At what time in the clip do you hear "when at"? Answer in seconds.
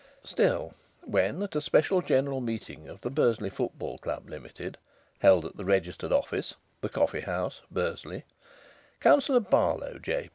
1.03-1.55